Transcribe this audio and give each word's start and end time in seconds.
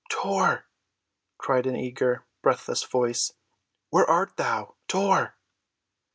"Tor," 0.09 0.65
cried 1.37 1.67
an 1.67 1.75
eager, 1.75 2.25
breathless 2.41 2.83
voice. 2.83 3.33
"Where 3.91 4.09
art 4.09 4.35
thou?—Tor!" 4.35 5.35